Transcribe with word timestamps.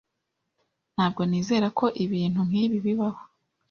Ntabwo 0.95 1.21
nizera 1.29 1.67
ko 1.79 1.85
ibintu 2.03 2.39
nkibi 2.47 2.77
bibaho. 2.85 3.21